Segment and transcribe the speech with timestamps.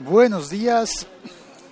[0.00, 1.08] Buenos días,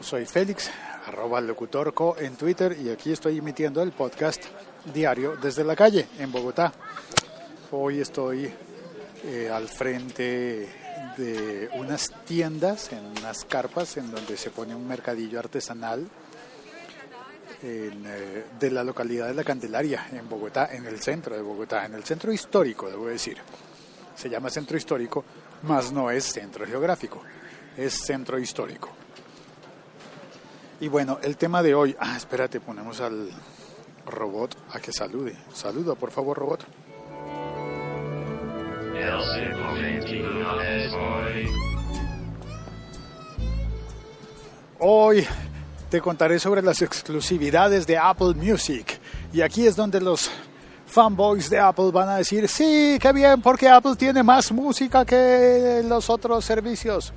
[0.01, 0.69] soy Félix,
[1.07, 4.43] arroba locutorco en Twitter y aquí estoy emitiendo el podcast
[4.93, 6.73] diario desde la calle en Bogotá.
[7.71, 8.53] Hoy estoy
[9.25, 10.69] eh, al frente
[11.17, 16.05] de unas tiendas, en unas carpas, en donde se pone un mercadillo artesanal
[17.63, 21.95] eh, de la localidad de La Candelaria, en Bogotá, en el centro de Bogotá, en
[21.95, 23.39] el centro histórico, debo decir.
[24.17, 25.25] Se llama centro histórico,
[25.63, 27.23] mas no es centro geográfico,
[27.77, 28.91] es centro histórico.
[30.81, 33.31] Y bueno, el tema de hoy, ah, espérate, ponemos al
[34.07, 35.35] robot a que salude.
[35.55, 36.67] Saluda, por favor, robot.
[44.79, 45.27] Hoy
[45.91, 48.99] te contaré sobre las exclusividades de Apple Music.
[49.33, 50.31] Y aquí es donde los
[50.87, 55.83] fanboys de Apple van a decir, sí, qué bien, porque Apple tiene más música que
[55.87, 57.13] los otros servicios.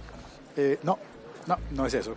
[0.62, 1.00] Eh, no,
[1.48, 2.16] no, no es eso.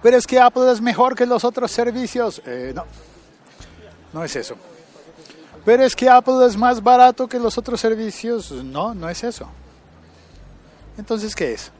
[0.00, 2.40] Pero es que Apple es mejor que los otros servicios.
[2.46, 2.84] Eh, no,
[4.12, 4.56] no es eso.
[5.64, 8.52] Pero es que Apple es más barato que los otros servicios.
[8.52, 9.48] No, no es eso.
[10.96, 11.72] Entonces, ¿qué es?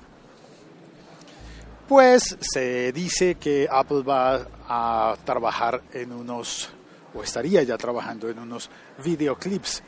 [1.87, 6.69] Pues se dice que Apple va a trabajar en unos,
[7.15, 8.69] o estaría ya trabajando en unos
[9.05, 9.85] videoclips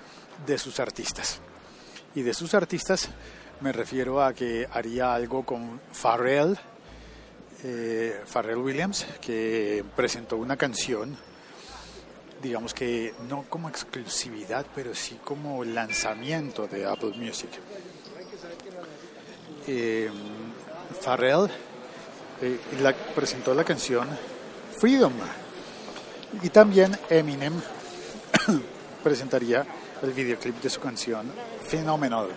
[0.46, 1.40] de sus artistas.
[2.14, 3.08] Y de sus artistas
[3.60, 6.56] me refiero a que haría algo con Pharrell,
[7.64, 11.16] eh, Pharrell Williams, que presentó una canción,
[12.42, 17.50] digamos que no como exclusividad, pero sí como lanzamiento de Apple Music.
[19.66, 20.10] Eh,
[21.02, 21.50] Pharrell
[22.40, 22.58] eh,
[23.14, 24.08] presentó la canción
[24.78, 25.12] Freedom.
[26.42, 27.54] Y también Eminem
[29.02, 29.66] presentaría
[30.02, 31.32] el videoclip de su canción
[31.66, 32.28] Phenomenal.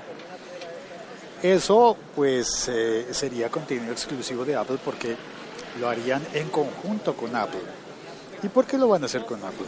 [1.44, 5.16] Eso pues eh, sería contenido exclusivo de Apple porque
[5.80, 7.61] lo harían en conjunto con Apple.
[8.44, 9.68] ¿Y por qué lo van a hacer con Apple?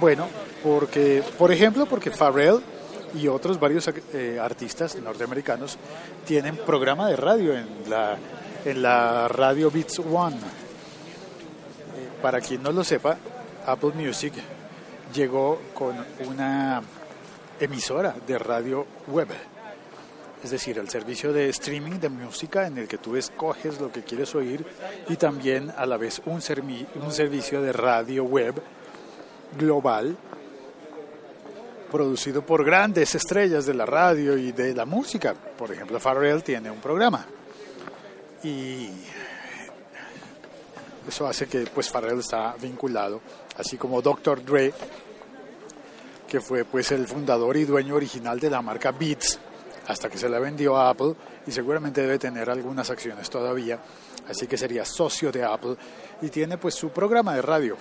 [0.00, 0.28] Bueno,
[0.62, 2.60] porque, por ejemplo, porque Pharrell
[3.14, 5.78] y otros varios eh, artistas norteamericanos
[6.26, 8.18] tienen programa de radio en la
[8.66, 10.36] en la radio Beats One.
[10.36, 10.40] Eh,
[12.20, 13.16] para quien no lo sepa,
[13.64, 14.32] Apple Music
[15.14, 15.94] llegó con
[16.26, 16.82] una
[17.60, 19.28] emisora de radio web,
[20.46, 24.04] es decir, el servicio de streaming de música en el que tú escoges lo que
[24.04, 24.64] quieres oír
[25.08, 28.54] y también a la vez un, servicio de radio web
[29.58, 30.16] global
[31.90, 35.34] producido por grandes estrellas de la radio y de la música.
[35.34, 37.26] Por ejemplo, Pharrell tiene un programa
[38.44, 38.88] y
[41.08, 43.20] eso hace que pues Pharrell está vinculado,
[43.58, 44.44] así como Dr.
[44.44, 44.72] Dre,
[46.28, 49.35] que fue pues el fundador y dueño original de la marca Beats,
[49.86, 51.14] hasta que se la vendió a Apple
[51.46, 53.78] y seguramente debe tener algunas acciones todavía,
[54.28, 55.76] así que sería socio de Apple
[56.22, 57.76] y tiene pues su programa de radio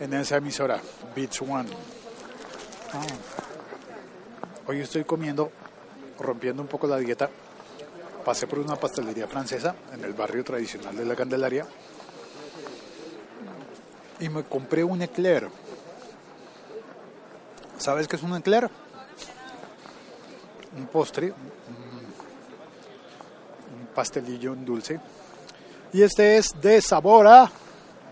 [0.00, 0.80] en esa emisora,
[1.14, 1.68] Beats One.
[2.92, 3.02] Ah.
[4.66, 5.50] Hoy estoy comiendo,
[6.18, 7.30] rompiendo un poco la dieta,
[8.24, 11.66] pasé por una pastelería francesa en el barrio tradicional de la Candelaria
[14.18, 15.48] y me compré un eclair.
[17.78, 18.68] ¿Sabes qué es un eclair?
[20.76, 21.34] Un postre, un
[23.94, 25.00] pastelillo, un dulce.
[25.92, 27.50] Y este es de sabor a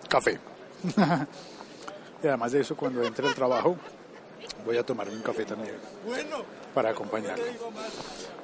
[0.09, 0.39] café.
[2.23, 3.77] y además de eso, cuando entre al trabajo,
[4.65, 5.75] voy a tomar un café también
[6.73, 7.45] para acompañarlo.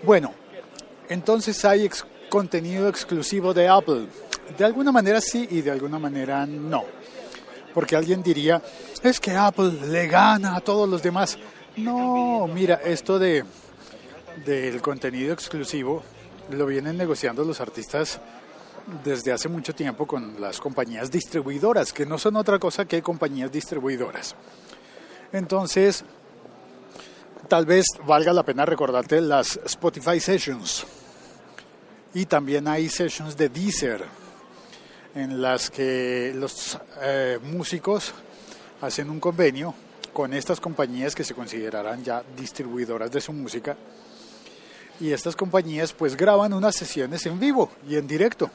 [0.02, 0.32] Bueno,
[1.08, 1.88] entonces hay
[2.28, 4.06] contenido exclusivo de Apple.
[4.56, 6.84] De alguna manera sí y de alguna manera no.
[7.74, 8.60] Porque alguien diría,
[9.02, 11.38] es que Apple le gana a todos los demás.
[11.76, 13.44] No, mira, esto de
[14.44, 16.02] del contenido exclusivo
[16.50, 18.20] lo vienen negociando los artistas
[19.04, 23.52] desde hace mucho tiempo con las compañías distribuidoras, que no son otra cosa que compañías
[23.52, 24.34] distribuidoras.
[25.32, 26.04] Entonces,
[27.48, 30.86] tal vez valga la pena recordarte las Spotify Sessions
[32.14, 34.04] y también hay sessions de Deezer
[35.14, 38.12] en las que los eh, músicos
[38.80, 39.74] hacen un convenio
[40.12, 43.76] con estas compañías que se considerarán ya distribuidoras de su música
[45.00, 48.50] y estas compañías pues graban unas sesiones en vivo y en directo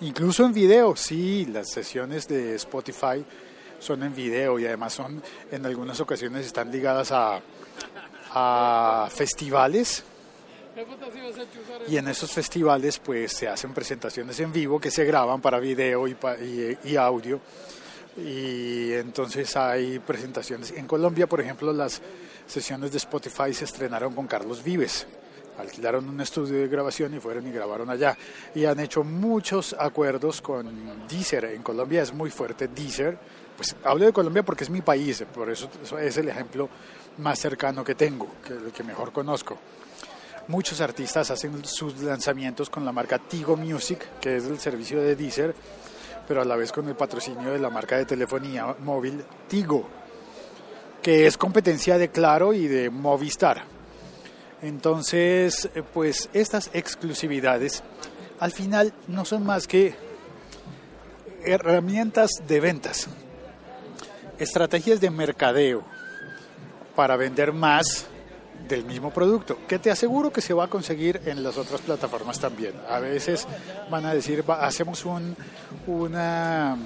[0.00, 3.24] incluso en video sí las sesiones de Spotify
[3.78, 7.40] son en video y además son en algunas ocasiones están ligadas a,
[9.10, 10.04] festivales
[11.88, 16.06] y en esos festivales pues se hacen presentaciones en vivo que se graban para video
[16.06, 16.16] y,
[16.84, 17.40] y, audio.
[18.18, 20.72] Y entonces hay presentaciones.
[20.72, 22.02] En Colombia, por ejemplo, las
[22.46, 25.06] sesiones de Spotify se estrenaron con Carlos Vives.
[25.58, 28.16] Alquilaron un estudio de grabación y fueron y grabaron allá.
[28.54, 31.46] Y han hecho muchos acuerdos con Deezer.
[31.46, 33.18] En Colombia es muy fuerte Deezer.
[33.56, 36.68] Pues hablo de Colombia porque es mi país, por eso es el ejemplo
[37.18, 39.56] más cercano que tengo, que el que mejor conozco.
[40.48, 45.16] Muchos artistas hacen sus lanzamientos con la marca Tigo Music, que es el servicio de
[45.16, 45.54] Deezer,
[46.28, 49.88] pero a la vez con el patrocinio de la marca de telefonía móvil Tigo,
[51.02, 53.75] que es competencia de Claro y de Movistar.
[54.62, 57.82] Entonces, eh, pues estas exclusividades
[58.40, 59.94] al final no son más que
[61.44, 63.06] herramientas de ventas,
[64.38, 65.84] estrategias de mercadeo
[66.94, 68.06] para vender más
[68.68, 72.40] del mismo producto, que te aseguro que se va a conseguir en las otras plataformas
[72.40, 72.72] también.
[72.88, 73.46] A veces
[73.90, 75.36] van a decir, hacemos un,
[75.86, 76.76] una,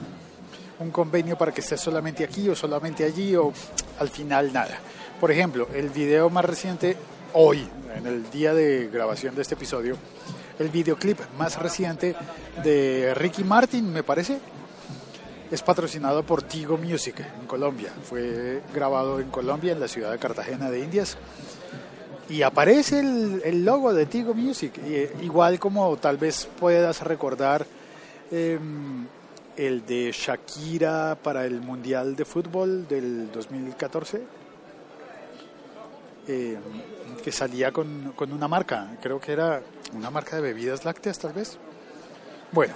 [0.79, 3.53] un convenio para que esté solamente aquí o solamente allí o
[3.99, 4.79] al final nada.
[5.19, 6.97] Por ejemplo, el video más reciente
[7.35, 7.67] hoy,
[7.97, 9.97] en el día de grabación de este episodio,
[10.59, 12.15] el videoclip más reciente
[12.63, 14.39] de Ricky Martin, me parece,
[15.51, 17.93] es patrocinado por Tigo Music en Colombia.
[18.05, 21.17] Fue grabado en Colombia, en la ciudad de Cartagena de Indias.
[22.29, 27.67] Y aparece el, logo de Tigo Music, eh, igual como tal vez puedas recordar
[28.31, 29.07] em,
[29.57, 34.23] el de Shakira para el Mundial de Fútbol del 2014,
[36.31, 36.61] em,
[37.23, 39.63] que salía con, con una marca, creo que era
[39.93, 41.59] una marca de bebidas lácteas tal vez.
[42.53, 42.75] Bueno,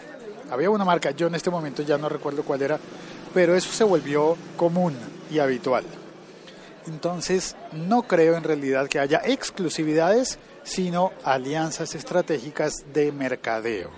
[0.51, 2.79] había una marca, yo en este momento ya no recuerdo cuál era,
[3.33, 4.95] pero eso se volvió común
[5.31, 5.85] y habitual.
[6.87, 13.91] Entonces, no creo en realidad que haya exclusividades, sino alianzas estratégicas de mercadeo.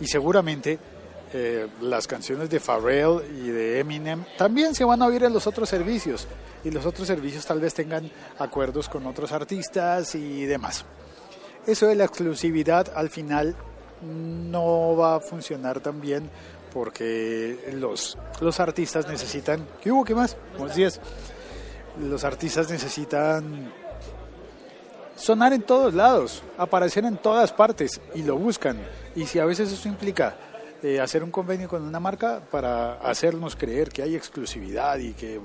[0.00, 0.78] Y seguramente
[1.32, 5.46] eh, las canciones de Pharrell y de Eminem también se van a oír en los
[5.46, 6.26] otros servicios.
[6.64, 10.84] Y los otros servicios tal vez tengan acuerdos con otros artistas y demás.
[11.66, 13.54] Eso de la exclusividad al final
[14.02, 16.30] no va a funcionar tan bien
[16.72, 19.66] porque los, los artistas necesitan...
[19.80, 20.04] ¿Qué hubo?
[20.04, 20.36] ¿Qué más?
[20.56, 21.00] Buenos días
[22.00, 23.72] los artistas necesitan
[25.16, 28.78] sonar en todos lados, aparecer en todas partes y lo buscan.
[29.16, 30.36] Y si a veces eso implica
[30.82, 35.40] eh, hacer un convenio con una marca para hacernos creer que hay exclusividad y que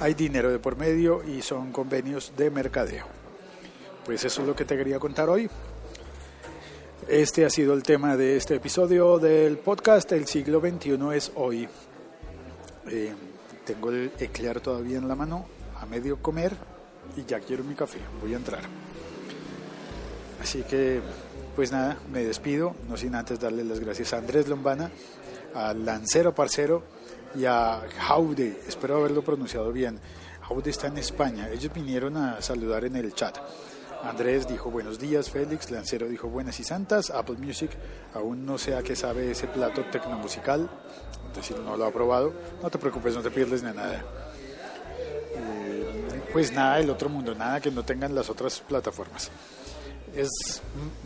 [0.00, 3.06] hay dinero de por medio y son convenios de mercadeo.
[4.04, 5.48] Pues eso es lo que te quería contar hoy.
[7.08, 11.68] Este ha sido el tema de este episodio del podcast El siglo XXI es hoy.
[12.88, 13.12] Eh,
[13.64, 15.46] tengo el eclair todavía en la mano,
[15.80, 16.52] a medio comer
[17.16, 17.98] y ya quiero mi café.
[18.22, 18.62] Voy a entrar.
[20.44, 21.00] Así que,
[21.56, 24.90] pues nada, me despido, no sin antes darle las gracias a Andrés Lombana,
[25.54, 26.82] a Lancero Parcero
[27.34, 28.60] y a Jaude.
[28.68, 29.98] Espero haberlo pronunciado bien.
[30.42, 31.48] Jaude está en España.
[31.48, 33.38] Ellos vinieron a saludar en el chat.
[34.02, 35.70] Andrés dijo buenos días, Félix.
[35.70, 37.08] Lancero dijo buenas y santas.
[37.08, 37.70] Apple Music
[38.12, 40.68] aún no sé a qué sabe ese plato tecnomusical
[41.34, 44.04] decir, no lo ha probado, no te preocupes, no te pierdes ni nada.
[45.36, 49.30] Eh, pues nada del otro mundo, nada que no tengan las otras plataformas.
[50.16, 50.62] Es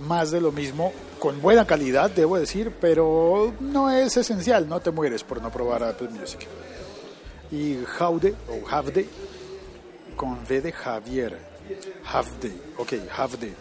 [0.06, 4.90] más de lo mismo, con buena calidad, debo decir, pero no es esencial, no te
[4.90, 6.46] mueres por no probar Apple Music.
[7.50, 9.08] Y Jaude, o Havde,
[10.14, 11.38] con V de Javier,
[12.04, 13.54] Havde, ok, Havde.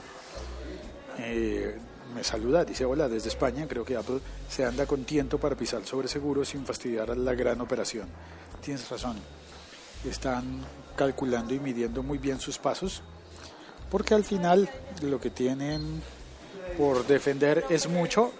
[1.19, 1.77] Eh,
[2.13, 4.19] me saluda, dice hola desde España, creo que Apple
[4.49, 8.07] se anda con tiento para pisar sobre seguro sin fastidiar a la gran operación.
[8.61, 9.17] Tienes razón,
[10.03, 10.61] están
[10.95, 13.01] calculando y midiendo muy bien sus pasos,
[13.89, 14.69] porque al final
[15.01, 16.01] lo que tienen
[16.77, 18.31] por defender es mucho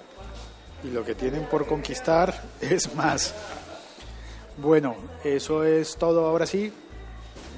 [0.83, 3.33] y lo que tienen por conquistar es más.
[4.57, 6.71] Bueno, eso es todo ahora sí,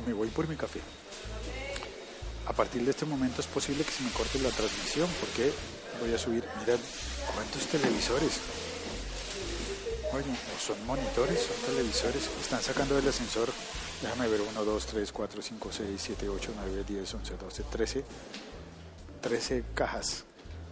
[0.05, 0.79] me voy por mi café.
[2.47, 5.51] A partir de este momento es posible que se me corte la transmisión porque
[6.01, 6.79] voy a subir, mirad
[7.33, 8.39] cuántos televisores.
[10.11, 10.25] Oye,
[10.59, 12.29] son monitores, son televisores.
[12.41, 13.49] Están sacando del ascensor.
[14.01, 18.05] Déjame ver, 1, 2, 3, 4, 5, 6, 7, 8, 9, 10, 11, 12, 13.
[19.21, 20.23] 13 cajas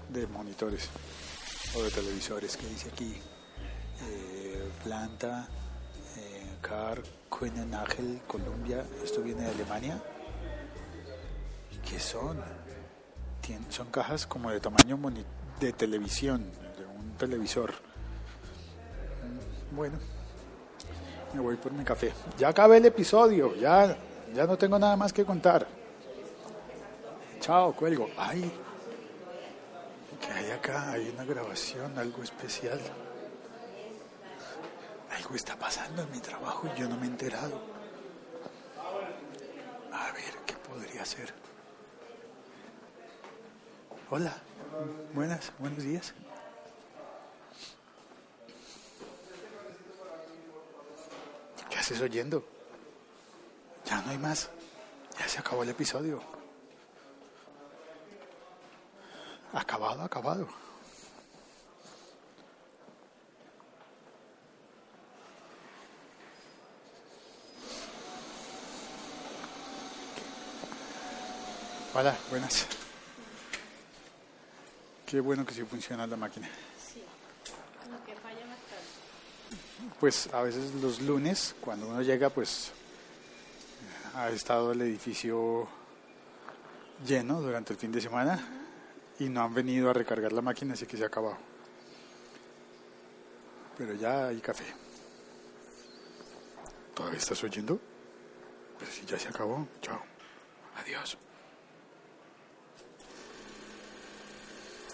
[0.10, 0.90] de monitores
[1.76, 3.14] o de televisores que dice aquí.
[4.02, 5.48] Eh, planta,
[6.18, 7.04] eh, Car,
[7.74, 8.86] Ángel, Colombia.
[9.04, 10.02] Esto viene de Alemania.
[11.88, 12.38] ¿Qué son?
[13.70, 15.00] son cajas como de tamaño
[15.60, 16.44] de televisión,
[16.78, 17.87] de un televisor.
[19.78, 20.00] Bueno,
[21.36, 22.12] me voy por mi café.
[22.36, 23.96] Ya acabé el episodio, ya,
[24.34, 25.68] ya no tengo nada más que contar.
[27.40, 28.10] Chao, cuelgo.
[28.18, 28.52] Ay,
[30.20, 30.94] ¿qué hay acá?
[30.94, 32.80] Hay una grabación, algo especial.
[35.16, 37.62] Algo está pasando en mi trabajo y yo no me he enterado.
[39.94, 41.32] A ver, ¿qué podría ser?
[44.10, 44.34] Hola.
[45.14, 46.16] Buenas, buenos días.
[51.88, 52.44] Haces oyendo?
[53.86, 54.50] Ya no hay más.
[55.18, 56.22] Ya se acabó el episodio.
[59.54, 60.50] Acabado, acabado.
[71.94, 72.68] Hola, buenas.
[75.06, 76.50] Qué bueno que sí funciona la máquina.
[76.78, 77.02] Sí,
[77.90, 79.87] lo que falla bastante.
[80.00, 82.72] Pues a veces los lunes, cuando uno llega, pues
[84.14, 85.68] ha estado el edificio
[87.06, 88.40] lleno durante el fin de semana
[89.20, 91.38] y no han venido a recargar la máquina, así que se ha acabado.
[93.78, 94.66] Pero ya hay café.
[96.94, 97.80] ¿Todavía estás oyendo?
[98.78, 99.68] Pues sí, ya se acabó.
[99.82, 100.02] Chao.
[100.78, 101.18] Adiós.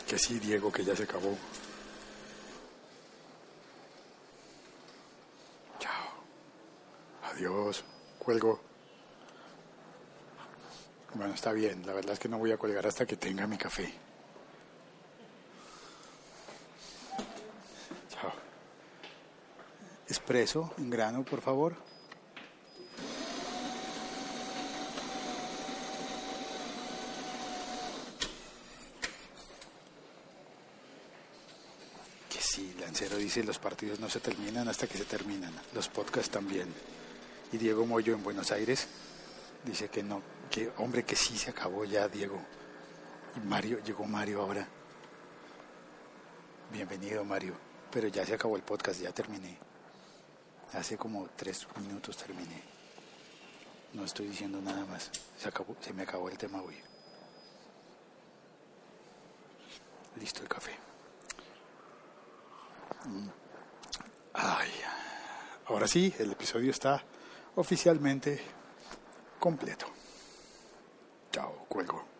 [0.07, 1.37] Que sí, Diego, que ya se acabó.
[7.33, 7.83] Adiós.
[8.19, 8.61] Cuelgo.
[11.15, 11.85] Bueno, está bien.
[11.85, 13.93] La verdad es que no voy a colgar hasta que tenga mi café.
[18.09, 18.31] Chao.
[20.07, 21.75] Espresso en grano, por favor.
[32.29, 35.53] Que sí, Lancero dice los partidos no se terminan hasta que se terminan.
[35.73, 36.73] Los podcasts también.
[37.53, 38.87] Y Diego Moyo en Buenos Aires
[39.63, 42.41] dice que no, que hombre que sí se acabó ya, Diego.
[43.37, 44.67] Y Mario, llegó Mario ahora.
[46.71, 47.53] Bienvenido, Mario.
[47.91, 49.55] Pero ya se acabó el podcast, ya terminé.
[50.73, 52.59] Hace como tres minutos terminé.
[53.93, 55.11] No estoy diciendo nada más.
[55.37, 56.77] Se, acabó, se me acabó el tema hoy.
[60.19, 60.71] Listo el café.
[63.05, 63.27] Mm.
[64.33, 64.71] Ay,
[65.67, 67.03] ahora sí, el episodio está
[67.55, 68.41] oficialmente
[69.39, 69.85] completo.
[71.31, 72.12] Chao, cuelgo.